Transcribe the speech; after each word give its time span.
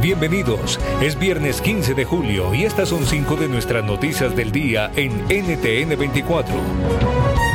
Bienvenidos. 0.00 0.80
Es 1.02 1.18
viernes 1.18 1.60
15 1.60 1.92
de 1.92 2.06
julio 2.06 2.54
y 2.54 2.64
estas 2.64 2.88
son 2.88 3.04
cinco 3.04 3.36
de 3.36 3.46
nuestras 3.46 3.84
noticias 3.84 4.34
del 4.34 4.50
día 4.50 4.90
en 4.96 5.12
NTN 5.26 5.98
24. 5.98 7.45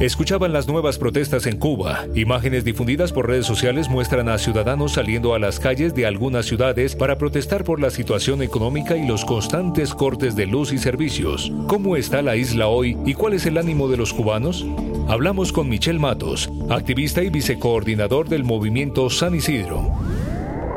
Escuchaban 0.00 0.52
las 0.52 0.68
nuevas 0.68 0.96
protestas 0.96 1.46
en 1.46 1.58
Cuba. 1.58 2.04
Imágenes 2.14 2.64
difundidas 2.64 3.12
por 3.12 3.26
redes 3.26 3.46
sociales 3.46 3.88
muestran 3.88 4.28
a 4.28 4.38
ciudadanos 4.38 4.92
saliendo 4.92 5.34
a 5.34 5.40
las 5.40 5.58
calles 5.58 5.92
de 5.92 6.06
algunas 6.06 6.46
ciudades 6.46 6.94
para 6.94 7.18
protestar 7.18 7.64
por 7.64 7.80
la 7.80 7.90
situación 7.90 8.40
económica 8.40 8.96
y 8.96 9.08
los 9.08 9.24
constantes 9.24 9.92
cortes 9.92 10.36
de 10.36 10.46
luz 10.46 10.72
y 10.72 10.78
servicios. 10.78 11.52
¿Cómo 11.66 11.96
está 11.96 12.22
la 12.22 12.36
isla 12.36 12.68
hoy 12.68 12.96
y 13.06 13.14
cuál 13.14 13.32
es 13.32 13.44
el 13.46 13.58
ánimo 13.58 13.88
de 13.88 13.96
los 13.96 14.14
cubanos? 14.14 14.64
Hablamos 15.08 15.52
con 15.52 15.68
Michelle 15.68 15.98
Matos, 15.98 16.48
activista 16.70 17.20
y 17.24 17.30
vicecoordinador 17.30 18.28
del 18.28 18.44
movimiento 18.44 19.10
San 19.10 19.34
Isidro. 19.34 19.80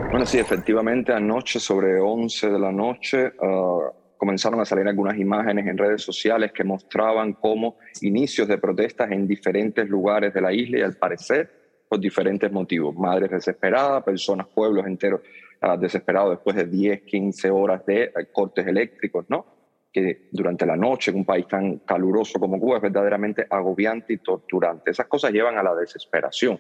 Bueno, 0.10 0.26
sí, 0.26 0.40
efectivamente, 0.40 1.14
anoche 1.14 1.60
sobre 1.60 2.00
11 2.00 2.50
de 2.50 2.60
la 2.60 2.72
noche 2.72 3.34
uh, 3.40 4.01
comenzaron 4.22 4.60
a 4.60 4.66
salir 4.66 4.88
algunas 4.88 5.18
imágenes 5.18 5.66
en 5.66 5.76
redes 5.76 6.04
sociales 6.04 6.52
que 6.52 6.64
mostraban 6.64 7.34
cómo 7.34 7.78
inicios 8.02 8.48
de 8.48 8.60
protestas 8.60 9.10
en 9.10 9.28
diferentes 9.28 9.90
lugares 9.90 10.32
de 10.32 10.42
la 10.42 10.54
isla 10.54 10.78
y 10.78 10.82
al 10.84 10.96
parecer 10.96 11.50
por 11.90 12.00
diferentes 12.00 12.52
motivos. 12.52 12.96
Madres 12.96 13.32
desesperadas, 13.32 14.04
personas, 14.04 14.46
pueblos 14.46 14.86
enteros 14.86 15.22
uh, 15.64 15.76
desesperados 15.76 16.34
después 16.34 16.56
de 16.56 16.66
10, 16.66 17.02
15 17.02 17.50
horas 17.50 17.84
de 17.88 18.14
uh, 18.16 18.32
cortes 18.32 18.68
eléctricos, 18.68 19.26
¿no? 19.28 19.44
que 19.92 20.30
durante 20.32 20.68
la 20.68 20.76
noche 20.76 21.10
en 21.10 21.18
un 21.18 21.26
país 21.26 21.48
tan 21.48 21.78
caluroso 21.80 22.40
como 22.40 22.60
Cuba 22.60 22.76
es 22.76 22.84
verdaderamente 22.84 23.48
agobiante 23.50 24.14
y 24.14 24.18
torturante. 24.18 24.92
Esas 24.92 25.08
cosas 25.08 25.32
llevan 25.32 25.58
a 25.58 25.64
la 25.64 25.74
desesperación. 25.74 26.60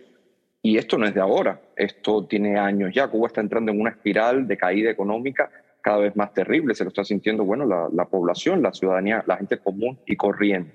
Y 0.63 0.79
esto 0.79 0.97
no 0.97 1.05
es 1.05 1.13
de 1.13 1.21
ahora, 1.21 1.61
esto 1.75 2.25
tiene 2.25 2.57
años 2.57 2.91
ya. 2.91 3.07
Cuba 3.07 3.27
está 3.27 3.39
entrando 3.39 3.71
en 3.71 3.79
una 3.79 3.91
espiral 3.91 4.47
de 4.47 4.57
caída 4.57 4.89
económica 4.89 5.51
cada 5.81 5.97
vez 5.99 6.15
más 6.15 6.33
terrible. 6.33 6.75
Se 6.75 6.83
lo 6.83 6.89
está 6.89 7.03
sintiendo, 7.03 7.43
bueno, 7.43 7.65
la, 7.65 8.05
población, 8.05 8.61
la 8.61 8.73
ciudadanía, 8.73 9.23
la 9.27 9.37
gente 9.37 9.57
común 9.59 9.99
y 10.05 10.15
corriente. 10.15 10.73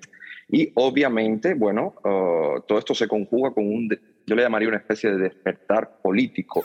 Y 0.49 0.73
obviamente, 0.75 1.55
bueno, 1.55 1.95
uh, 2.05 2.61
todo 2.67 2.79
esto 2.79 2.95
se 2.95 3.09
conjuga 3.09 3.53
con 3.53 3.67
un, 3.67 3.89
yo 4.27 4.35
le 4.37 4.43
llamaría 4.43 4.69
una 4.69 4.79
especie 4.79 5.11
de 5.11 5.19
despertar 5.19 5.99
político. 6.03 6.65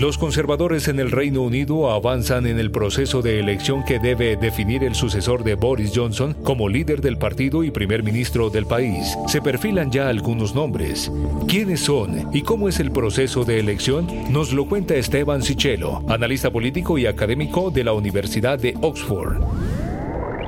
Los 0.00 0.16
conservadores 0.16 0.88
en 0.88 0.98
el 0.98 1.10
Reino 1.10 1.42
Unido 1.42 1.90
avanzan 1.90 2.46
en 2.46 2.58
el 2.58 2.70
proceso 2.70 3.20
de 3.20 3.38
elección 3.38 3.84
que 3.84 3.98
debe 3.98 4.34
definir 4.34 4.82
el 4.82 4.94
sucesor 4.94 5.44
de 5.44 5.56
Boris 5.56 5.92
Johnson 5.94 6.32
como 6.42 6.70
líder 6.70 7.02
del 7.02 7.18
partido 7.18 7.62
y 7.64 7.70
primer 7.70 8.02
ministro 8.02 8.48
del 8.48 8.64
país. 8.64 9.14
Se 9.28 9.42
perfilan 9.42 9.92
ya 9.92 10.08
algunos 10.08 10.54
nombres. 10.54 11.12
¿Quiénes 11.46 11.80
son 11.80 12.34
y 12.34 12.40
cómo 12.40 12.70
es 12.70 12.80
el 12.80 12.92
proceso 12.92 13.44
de 13.44 13.60
elección? 13.60 14.08
Nos 14.32 14.54
lo 14.54 14.66
cuenta 14.66 14.94
Esteban 14.94 15.42
Sichelo, 15.42 16.02
analista 16.08 16.50
político 16.50 16.96
y 16.96 17.04
académico 17.04 17.70
de 17.70 17.84
la 17.84 17.92
Universidad 17.92 18.58
de 18.58 18.74
Oxford. 18.80 19.36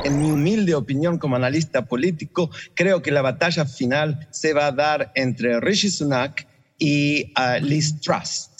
En 0.02 0.18
mi 0.18 0.30
humilde 0.30 0.74
opinión 0.74 1.18
como 1.18 1.36
analista 1.36 1.84
político, 1.84 2.50
creo 2.72 3.02
que 3.02 3.10
la 3.10 3.20
batalla 3.20 3.66
final 3.66 4.28
se 4.30 4.54
va 4.54 4.68
a 4.68 4.72
dar 4.72 5.12
entre 5.14 5.60
Rishi 5.60 5.90
Sunak 5.90 6.46
y 6.78 7.32
uh, 7.36 7.62
Liz 7.62 8.00
Truss. 8.00 8.51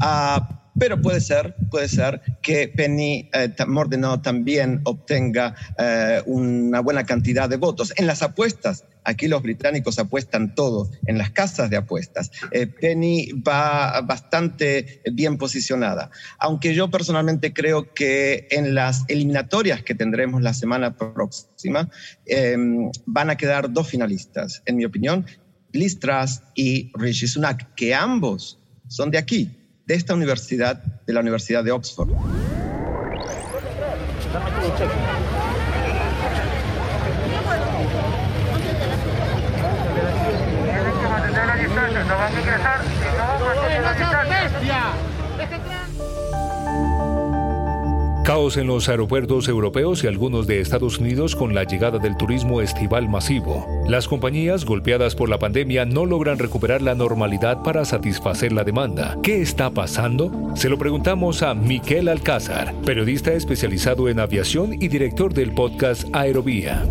Uh, 0.00 0.62
pero 0.78 1.00
puede 1.00 1.20
ser, 1.20 1.54
puede 1.70 1.88
ser 1.88 2.22
que 2.42 2.68
Penny 2.68 3.28
eh, 3.32 3.54
Mordeno 3.66 4.20
también 4.22 4.80
obtenga 4.84 5.54
eh, 5.78 6.22
una 6.26 6.80
buena 6.80 7.04
cantidad 7.04 7.48
de 7.48 7.56
votos. 7.56 7.92
En 7.96 8.06
las 8.06 8.22
apuestas, 8.22 8.84
aquí 9.04 9.28
los 9.28 9.42
británicos 9.42 9.98
apuestan 9.98 10.54
todo 10.54 10.90
en 11.06 11.18
las 11.18 11.30
casas 11.30 11.68
de 11.68 11.76
apuestas. 11.76 12.30
Eh, 12.52 12.66
Penny 12.66 13.32
va 13.46 14.00
bastante 14.00 15.02
bien 15.12 15.36
posicionada, 15.36 16.10
aunque 16.38 16.74
yo 16.74 16.90
personalmente 16.90 17.52
creo 17.52 17.92
que 17.92 18.48
en 18.50 18.74
las 18.74 19.04
eliminatorias 19.08 19.82
que 19.82 19.94
tendremos 19.94 20.42
la 20.42 20.54
semana 20.54 20.96
próxima 20.96 21.90
em, 22.24 22.90
van 23.04 23.30
a 23.30 23.36
quedar 23.36 23.72
dos 23.72 23.88
finalistas, 23.88 24.62
en 24.64 24.76
mi 24.76 24.84
opinión, 24.84 25.26
Liz 25.72 25.98
Truss 25.98 26.42
y 26.54 26.90
Rishi 26.94 27.26
Sunak, 27.26 27.74
que 27.74 27.94
ambos 27.94 28.58
son 28.88 29.10
de 29.10 29.18
aquí, 29.18 29.61
de 29.92 29.98
esta 29.98 30.14
universidad, 30.14 30.82
de 31.06 31.12
la 31.12 31.20
Universidad 31.20 31.62
de 31.62 31.70
Oxford. 31.70 32.08
Caos 48.32 48.56
en 48.56 48.66
los 48.66 48.88
aeropuertos 48.88 49.46
europeos 49.46 50.02
y 50.02 50.06
algunos 50.06 50.46
de 50.46 50.60
Estados 50.60 50.96
Unidos 50.96 51.36
con 51.36 51.54
la 51.54 51.64
llegada 51.64 51.98
del 51.98 52.16
turismo 52.16 52.62
estival 52.62 53.06
masivo. 53.06 53.66
Las 53.86 54.08
compañías 54.08 54.64
golpeadas 54.64 55.14
por 55.14 55.28
la 55.28 55.38
pandemia 55.38 55.84
no 55.84 56.06
logran 56.06 56.38
recuperar 56.38 56.80
la 56.80 56.94
normalidad 56.94 57.62
para 57.62 57.84
satisfacer 57.84 58.52
la 58.52 58.64
demanda. 58.64 59.18
¿Qué 59.22 59.42
está 59.42 59.68
pasando? 59.68 60.32
Se 60.56 60.70
lo 60.70 60.78
preguntamos 60.78 61.42
a 61.42 61.52
Miquel 61.52 62.08
Alcázar, 62.08 62.72
periodista 62.86 63.34
especializado 63.34 64.08
en 64.08 64.18
aviación 64.18 64.72
y 64.72 64.88
director 64.88 65.34
del 65.34 65.52
podcast 65.52 66.04
Aerovía. 66.14 66.86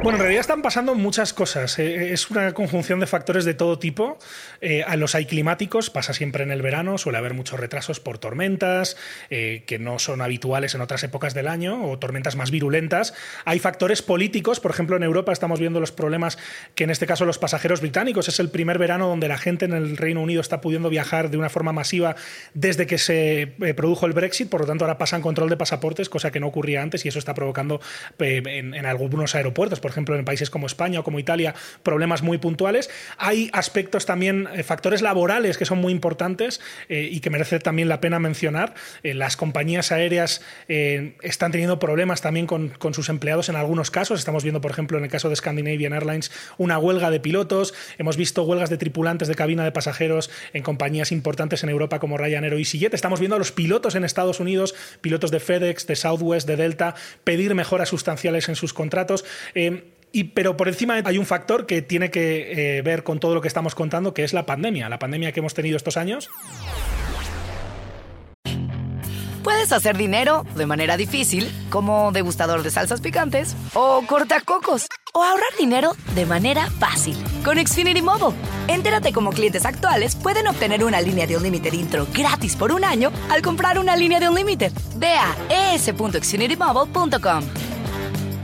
Bueno, 0.00 0.18
en 0.18 0.20
realidad 0.20 0.42
están 0.42 0.62
pasando 0.62 0.94
muchas 0.94 1.32
cosas. 1.32 1.76
Eh, 1.80 2.12
es 2.12 2.30
una 2.30 2.54
conjunción 2.54 3.00
de 3.00 3.08
factores 3.08 3.44
de 3.44 3.54
todo 3.54 3.80
tipo. 3.80 4.16
Eh, 4.60 4.84
a 4.86 4.94
los 4.94 5.16
hay 5.16 5.26
climáticos, 5.26 5.90
pasa 5.90 6.12
siempre 6.12 6.44
en 6.44 6.52
el 6.52 6.62
verano, 6.62 6.98
suele 6.98 7.18
haber 7.18 7.34
muchos 7.34 7.58
retrasos 7.58 7.98
por 7.98 8.16
tormentas, 8.18 8.96
eh, 9.28 9.64
que 9.66 9.80
no 9.80 9.98
son 9.98 10.22
habituales 10.22 10.76
en 10.76 10.82
otras 10.82 11.02
épocas 11.02 11.34
del 11.34 11.48
año, 11.48 11.90
o 11.90 11.98
tormentas 11.98 12.36
más 12.36 12.52
virulentas. 12.52 13.12
Hay 13.44 13.58
factores 13.58 14.00
políticos, 14.00 14.60
por 14.60 14.70
ejemplo, 14.70 14.96
en 14.96 15.02
Europa 15.02 15.32
estamos 15.32 15.58
viendo 15.58 15.80
los 15.80 15.90
problemas 15.90 16.38
que 16.76 16.84
en 16.84 16.90
este 16.90 17.08
caso 17.08 17.24
los 17.24 17.38
pasajeros 17.38 17.80
británicos. 17.80 18.28
Es 18.28 18.38
el 18.38 18.50
primer 18.50 18.78
verano 18.78 19.08
donde 19.08 19.26
la 19.26 19.36
gente 19.36 19.64
en 19.64 19.72
el 19.72 19.96
Reino 19.96 20.22
Unido 20.22 20.40
está 20.40 20.60
pudiendo 20.60 20.90
viajar 20.90 21.28
de 21.28 21.38
una 21.38 21.50
forma 21.50 21.72
masiva 21.72 22.14
desde 22.54 22.86
que 22.86 22.98
se 22.98 23.52
produjo 23.76 24.06
el 24.06 24.12
Brexit, 24.12 24.48
por 24.48 24.60
lo 24.60 24.66
tanto 24.68 24.84
ahora 24.84 24.96
pasan 24.96 25.22
control 25.22 25.50
de 25.50 25.56
pasaportes, 25.56 26.08
cosa 26.08 26.30
que 26.30 26.38
no 26.38 26.46
ocurría 26.46 26.82
antes, 26.82 27.04
y 27.04 27.08
eso 27.08 27.18
está 27.18 27.34
provocando 27.34 27.80
en 28.20 28.86
algunos 28.86 29.34
aeropuertos 29.34 29.80
por 29.88 29.92
ejemplo, 29.94 30.16
en 30.16 30.24
países 30.26 30.50
como 30.50 30.66
España 30.66 31.00
o 31.00 31.02
como 31.02 31.18
Italia, 31.18 31.54
problemas 31.82 32.22
muy 32.22 32.36
puntuales. 32.36 32.90
Hay 33.16 33.48
aspectos 33.54 34.04
también, 34.04 34.46
eh, 34.54 34.62
factores 34.62 35.00
laborales 35.00 35.56
que 35.56 35.64
son 35.64 35.78
muy 35.78 35.94
importantes 35.94 36.60
eh, 36.90 37.08
y 37.10 37.20
que 37.20 37.30
merece 37.30 37.58
también 37.58 37.88
la 37.88 38.02
pena 38.02 38.18
mencionar. 38.18 38.74
Eh, 39.02 39.14
las 39.14 39.38
compañías 39.38 39.90
aéreas 39.90 40.42
están 41.22 41.52
teniendo 41.52 41.78
problemas 41.78 42.20
también 42.20 42.46
con, 42.46 42.68
con, 42.68 42.92
sus 42.92 43.08
empleados 43.08 43.48
en 43.48 43.56
algunos 43.56 43.90
casos. 43.90 44.18
Estamos 44.18 44.42
viendo, 44.42 44.60
por 44.60 44.72
ejemplo, 44.72 44.98
en 44.98 45.04
el 45.04 45.10
caso 45.10 45.30
de 45.30 45.36
Scandinavian 45.36 45.94
Airlines, 45.94 46.30
una 46.58 46.78
huelga 46.78 47.10
de 47.10 47.20
pilotos. 47.20 47.72
Hemos 47.96 48.18
visto 48.18 48.42
huelgas 48.42 48.68
de 48.68 48.76
tripulantes 48.76 49.26
de 49.26 49.34
cabina 49.34 49.64
de 49.64 49.72
pasajeros 49.72 50.30
en 50.52 50.62
compañías 50.62 51.12
importantes 51.12 51.62
en 51.62 51.70
Europa 51.70 51.98
como 51.98 52.18
Ryanair 52.18 52.52
o 52.52 52.58
EasyJet. 52.58 52.92
Estamos 52.92 53.20
viendo 53.20 53.36
a 53.36 53.38
los 53.38 53.52
pilotos 53.52 53.94
en 53.94 54.04
Estados 54.04 54.38
Unidos, 54.38 54.74
pilotos 55.00 55.30
de 55.30 55.40
FedEx, 55.40 55.86
de 55.86 55.96
Southwest, 55.96 56.46
de 56.46 56.56
Delta, 56.56 56.94
pedir 57.24 57.54
mejoras 57.54 57.88
sustanciales 57.88 58.50
en 58.50 58.56
sus 58.56 58.74
contratos 58.74 59.24
pero 60.34 60.56
por 60.56 60.68
encima 60.68 61.00
hay 61.04 61.18
un 61.18 61.26
factor 61.26 61.66
que 61.66 61.82
tiene 61.82 62.10
que 62.10 62.78
eh, 62.78 62.82
ver 62.82 63.04
con 63.04 63.20
todo 63.20 63.34
lo 63.34 63.40
que 63.40 63.48
estamos 63.48 63.74
contando, 63.74 64.14
que 64.14 64.24
es 64.24 64.32
la 64.32 64.46
pandemia, 64.46 64.88
la 64.88 64.98
pandemia 64.98 65.32
que 65.32 65.40
hemos 65.40 65.54
tenido 65.54 65.76
estos 65.76 65.96
años. 65.96 66.30
Puedes 69.42 69.72
hacer 69.72 69.96
dinero 69.96 70.44
de 70.56 70.66
manera 70.66 70.96
difícil, 70.96 71.50
como 71.70 72.12
degustador 72.12 72.62
de 72.62 72.70
salsas 72.70 73.00
picantes, 73.00 73.56
o 73.72 74.02
cortacocos, 74.06 74.86
o 75.14 75.22
ahorrar 75.22 75.48
dinero 75.58 75.92
de 76.14 76.26
manera 76.26 76.68
fácil 76.78 77.16
con 77.44 77.56
Xfinity 77.56 78.02
Mobile. 78.02 78.36
Entérate 78.66 79.12
cómo 79.12 79.30
clientes 79.30 79.64
actuales 79.64 80.16
pueden 80.16 80.48
obtener 80.48 80.84
una 80.84 81.00
línea 81.00 81.26
de 81.26 81.36
un 81.36 81.42
límite 81.42 81.74
intro 81.74 82.06
gratis 82.12 82.56
por 82.56 82.72
un 82.72 82.84
año 82.84 83.10
al 83.30 83.40
comprar 83.40 83.78
una 83.78 83.96
línea 83.96 84.20
de 84.20 84.28
un 84.28 84.34
límite. 84.34 84.70
Ve 84.96 85.14
a 85.14 85.74
es.xfinitymobile.com. 85.74 87.77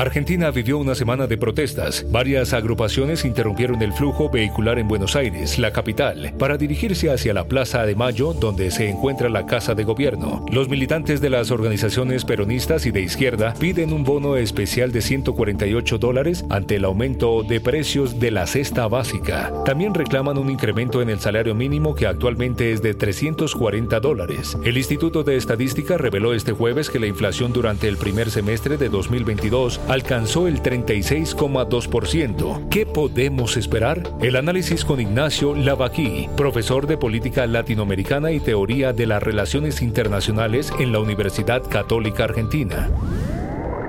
Argentina 0.00 0.50
vivió 0.50 0.78
una 0.78 0.94
semana 0.94 1.26
de 1.26 1.36
protestas. 1.36 2.06
Varias 2.10 2.54
agrupaciones 2.54 3.26
interrumpieron 3.26 3.82
el 3.82 3.92
flujo 3.92 4.30
vehicular 4.30 4.78
en 4.78 4.88
Buenos 4.88 5.14
Aires, 5.14 5.58
la 5.58 5.74
capital, 5.74 6.32
para 6.38 6.56
dirigirse 6.56 7.10
hacia 7.10 7.34
la 7.34 7.44
Plaza 7.44 7.84
de 7.84 7.94
Mayo, 7.94 8.32
donde 8.32 8.70
se 8.70 8.88
encuentra 8.88 9.28
la 9.28 9.44
Casa 9.44 9.74
de 9.74 9.84
Gobierno. 9.84 10.46
Los 10.50 10.70
militantes 10.70 11.20
de 11.20 11.28
las 11.28 11.50
organizaciones 11.50 12.24
peronistas 12.24 12.86
y 12.86 12.92
de 12.92 13.02
izquierda 13.02 13.52
piden 13.60 13.92
un 13.92 14.02
bono 14.02 14.36
especial 14.36 14.90
de 14.90 15.02
148 15.02 15.98
dólares 15.98 16.46
ante 16.48 16.76
el 16.76 16.86
aumento 16.86 17.42
de 17.42 17.60
precios 17.60 18.18
de 18.18 18.30
la 18.30 18.46
cesta 18.46 18.88
básica. 18.88 19.52
También 19.66 19.92
reclaman 19.92 20.38
un 20.38 20.48
incremento 20.48 21.02
en 21.02 21.10
el 21.10 21.20
salario 21.20 21.54
mínimo 21.54 21.94
que 21.94 22.06
actualmente 22.06 22.72
es 22.72 22.80
de 22.80 22.94
340 22.94 24.00
dólares. 24.00 24.56
El 24.64 24.78
Instituto 24.78 25.24
de 25.24 25.36
Estadística 25.36 25.98
reveló 25.98 26.32
este 26.32 26.52
jueves 26.52 26.88
que 26.88 27.00
la 27.00 27.06
inflación 27.06 27.52
durante 27.52 27.86
el 27.86 27.98
primer 27.98 28.30
semestre 28.30 28.78
de 28.78 28.88
2022 28.88 29.78
alcanzó 29.90 30.46
el 30.46 30.62
36,2%. 30.62 32.68
¿Qué 32.68 32.86
podemos 32.86 33.56
esperar? 33.56 34.04
El 34.22 34.36
análisis 34.36 34.84
con 34.84 35.00
Ignacio 35.00 35.56
Lavaquí, 35.56 36.28
profesor 36.36 36.86
de 36.86 36.96
política 36.96 37.44
latinoamericana 37.48 38.30
y 38.30 38.38
teoría 38.38 38.92
de 38.92 39.06
las 39.06 39.20
relaciones 39.20 39.82
internacionales 39.82 40.72
en 40.78 40.92
la 40.92 41.00
Universidad 41.00 41.68
Católica 41.68 42.22
Argentina. 42.22 42.88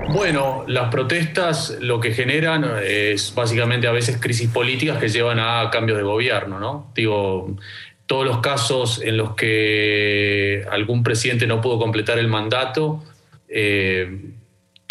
Bueno, 0.08 0.64
las 0.66 0.90
protestas 0.90 1.78
lo 1.80 2.00
que 2.00 2.12
generan 2.12 2.68
es 2.82 3.32
básicamente 3.32 3.86
a 3.86 3.92
veces 3.92 4.18
crisis 4.20 4.50
políticas 4.50 4.98
que 4.98 5.08
llevan 5.08 5.38
a 5.38 5.70
cambios 5.70 5.98
de 5.98 6.04
gobierno, 6.04 6.58
¿no? 6.58 6.90
Digo, 6.96 7.56
todos 8.06 8.26
los 8.26 8.38
casos 8.38 9.00
en 9.00 9.16
los 9.16 9.36
que 9.36 10.66
algún 10.68 11.04
presidente 11.04 11.46
no 11.46 11.60
pudo 11.60 11.78
completar 11.78 12.18
el 12.18 12.26
mandato, 12.26 13.04
eh, 13.48 14.32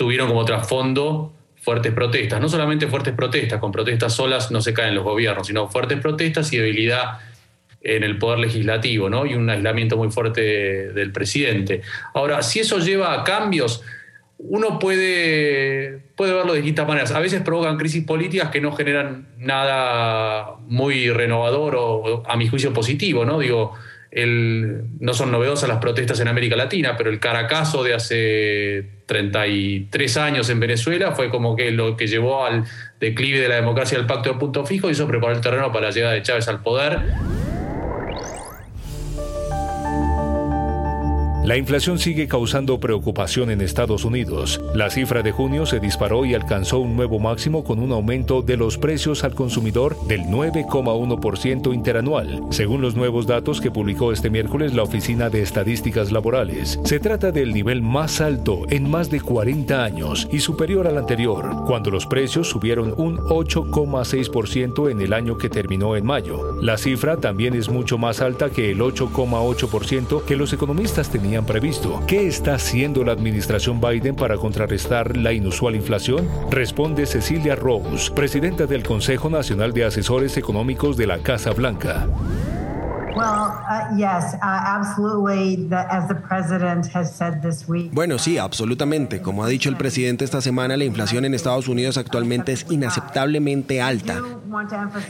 tuvieron 0.02 0.30
como 0.30 0.44
trasfondo 0.46 1.32
fuertes 1.58 1.94
protestas. 1.94 2.42
No 2.42 2.50
solamente 2.50 2.88
fuertes 2.88 3.14
protestas, 3.14 3.60
con 3.60 3.72
protestas 3.72 4.16
solas 4.16 4.50
no 4.50 4.60
se 4.60 4.74
caen 4.74 4.96
los 4.96 5.04
gobiernos, 5.04 5.46
sino 5.46 5.68
fuertes 5.68 6.00
protestas 6.00 6.52
y 6.54 6.58
debilidad 6.58 7.20
en 7.84 8.04
el 8.04 8.18
poder 8.18 8.40
legislativo, 8.40 9.12
¿no? 9.12 9.28
Y 9.28 9.36
un 9.36 9.48
aislamiento 9.48 9.98
muy 9.98 10.10
fuerte 10.10 10.42
del 10.92 11.12
presidente. 11.12 11.84
Ahora, 12.16 12.42
si 12.42 12.62
eso 12.62 12.80
lleva 12.80 13.14
a 13.14 13.24
cambios, 13.24 13.84
uno 14.40 14.80
puede, 14.80 16.00
puede 16.16 16.34
verlo 16.34 16.54
de 16.54 16.62
distintas 16.62 16.88
maneras. 16.88 17.12
A 17.12 17.20
veces 17.20 17.44
provocan 17.44 17.78
crisis 17.78 18.04
políticas 18.04 18.50
que 18.50 18.60
no 18.60 18.72
generan 18.72 19.28
nada 19.38 20.56
muy 20.66 21.12
renovador 21.12 21.76
o, 21.78 22.24
a 22.28 22.36
mi 22.38 22.48
juicio, 22.48 22.74
positivo, 22.74 23.24
¿no? 23.24 23.38
Digo, 23.38 23.76
no 24.16 25.14
son 25.14 25.32
novedosas 25.32 25.70
las 25.70 25.78
protestas 25.78 26.20
en 26.22 26.28
América 26.28 26.56
Latina, 26.56 26.98
pero 26.98 27.12
el 27.12 27.20
Caracazo 27.20 27.84
de 27.84 27.94
hace 27.94 29.01
33 29.12 30.16
años 30.16 30.50
en 30.50 30.62
Venezuela 30.62 31.12
fue 31.12 31.30
como 31.30 31.58
que 31.58 31.70
lo 31.72 31.98
que 31.98 32.08
llevó 32.08 32.46
al 32.46 32.64
declive 32.98 33.42
de 33.42 33.50
la 33.50 33.56
democracia 33.56 33.98
del 33.98 34.08
pacto 34.08 34.32
de 34.32 34.40
punto 34.40 34.66
fijo 34.66 34.88
y 34.88 34.94
eso 34.94 35.06
preparó 35.06 35.34
el 35.34 35.42
terreno 35.42 35.70
para 35.74 35.88
la 35.88 35.92
llegada 35.92 36.14
de 36.14 36.22
Chávez 36.22 36.48
al 36.48 36.62
poder. 36.62 37.02
La 41.44 41.58
inflación 41.58 41.98
sigue 41.98 42.28
causando 42.28 42.80
preocupación 42.80 43.50
en 43.50 43.62
Estados 43.62 44.06
Unidos. 44.06 44.62
La 44.76 44.92
cifra 44.92 45.24
de 45.24 45.32
junio 45.32 45.66
se 45.66 45.80
disparó 45.80 46.24
y 46.24 46.36
alcanzó 46.36 46.78
un 46.78 46.96
nuevo 46.96 47.18
máximo 47.18 47.64
con 47.64 47.80
un 47.80 47.92
aumento 47.92 48.44
de 48.44 48.58
los 48.58 48.78
precios 48.78 49.24
al 49.24 49.34
consumidor 49.34 49.98
del 50.06 50.22
9,1% 50.26 51.74
interanual, 51.74 52.42
según 52.52 52.82
los 52.82 52.96
nuevos 52.96 53.26
datos 53.26 53.60
que 53.60 53.72
publicó 53.72 54.12
este 54.12 54.30
miércoles 54.30 54.76
la 54.76 54.84
Oficina 54.84 55.32
de 55.32 55.42
Estadísticas 55.42 56.12
Laborales. 56.12 56.80
Se 56.84 57.00
trata 57.00 57.32
del 57.32 57.56
nivel 57.56 57.82
más 57.82 58.22
alto 58.22 58.62
en 58.70 58.88
más 58.88 59.10
de 59.10 59.20
40 59.20 59.84
años 59.84 60.28
y 60.32 60.42
superior 60.42 60.86
al 60.86 61.00
anterior, 61.00 61.64
cuando 61.66 61.90
los 61.90 62.06
precios 62.06 62.50
subieron 62.50 62.94
un 62.98 63.18
8,6% 63.18 64.92
en 64.92 65.02
el 65.02 65.12
año 65.12 65.40
que 65.40 65.50
terminó 65.50 65.96
en 65.96 66.06
mayo. 66.06 66.62
La 66.62 66.78
cifra 66.78 67.18
también 67.18 67.56
es 67.56 67.68
mucho 67.68 67.98
más 67.98 68.22
alta 68.22 68.52
que 68.52 68.70
el 68.70 68.80
8,8% 68.80 70.24
que 70.24 70.36
los 70.36 70.54
economistas 70.54 71.10
tenían 71.10 71.32
previsto. 71.46 72.02
¿Qué 72.08 72.28
está 72.28 72.56
haciendo 72.56 73.04
la 73.04 73.12
administración 73.12 73.80
Biden 73.82 74.16
para 74.16 74.38
contrarrestar 74.38 75.18
la 75.18 75.34
inusual 75.34 75.76
inflación? 75.76 76.28
Responde 76.50 77.06
Cecilia 77.06 77.56
Rose, 77.56 78.12
presidenta 78.12 78.66
del 78.66 78.84
Consejo 78.84 79.30
Nacional 79.30 79.74
de 79.74 79.86
Asesores 79.86 80.38
Económicos 80.38 80.98
de 80.98 81.08
la 81.08 81.20
Casa 81.20 81.52
Blanca. 81.52 82.08
Bueno, 87.92 88.18
sí, 88.18 88.38
absolutamente. 88.38 89.22
Como 89.22 89.44
ha 89.44 89.48
dicho 89.48 89.70
el 89.70 89.78
presidente 89.78 90.26
esta 90.26 90.42
semana, 90.42 90.78
la 90.78 90.86
inflación 90.86 91.26
en 91.26 91.34
Estados 91.34 91.68
Unidos 91.68 91.98
actualmente 91.98 92.54
es 92.54 92.66
inaceptablemente 92.70 93.82
alta. 93.82 94.22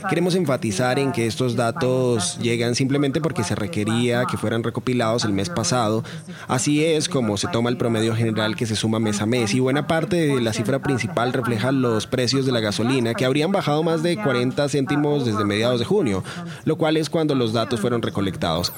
Queremos 0.08 0.34
enfatizar 0.34 0.98
en 0.98 1.12
que 1.12 1.26
estos 1.26 1.56
datos 1.56 2.38
llegan 2.38 2.74
simplemente 2.74 3.20
porque 3.20 3.44
se 3.44 3.54
requería 3.54 4.24
que 4.26 4.36
fueran 4.36 4.62
recopilados 4.62 5.24
el 5.24 5.32
mes 5.32 5.48
pasado. 5.48 6.04
Así 6.48 6.84
es 6.84 7.08
como 7.08 7.36
se 7.36 7.48
toma 7.48 7.70
el 7.70 7.76
promedio 7.76 8.14
general 8.14 8.56
que 8.56 8.66
se 8.66 8.76
suma 8.76 8.98
mes 8.98 9.20
a 9.20 9.26
mes 9.26 9.54
y 9.54 9.60
buena 9.60 9.86
parte 9.86 10.16
de 10.16 10.40
la 10.40 10.52
cifra 10.52 10.78
principal 10.80 11.32
refleja 11.32 11.72
los 11.72 12.06
precios 12.06 12.46
de 12.46 12.52
la 12.52 12.60
gasolina 12.60 13.14
que 13.14 13.24
habrían 13.24 13.52
bajado 13.52 13.82
más 13.82 14.02
de 14.02 14.16
40 14.16 14.68
céntimos 14.68 15.26
desde 15.26 15.44
mediados 15.44 15.80
de 15.80 15.86
junio, 15.86 16.22
lo 16.64 16.76
cual 16.76 16.96
es 16.96 17.10
cuando 17.10 17.34
los 17.34 17.52
datos 17.52 17.80
fueron 17.80 18.02
recolectados. 18.02 18.72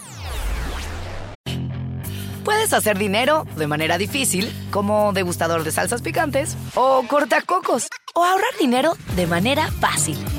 Puedes 2.45 2.75
hacer 2.75 2.99
dinero 2.99 3.47
de 3.57 3.67
manera 3.67 3.97
difícil, 3.97 4.53
como 4.71 5.13
degustador 5.15 5.65
de 5.65 5.73
salsas 5.73 6.03
picantes, 6.03 6.57
o 6.75 7.03
cortacocos, 7.09 7.89
o 8.15 8.23
ahorrar 8.23 8.51
dinero 8.61 8.97
de 9.17 9.27
manera 9.27 9.71
fácil 9.81 10.19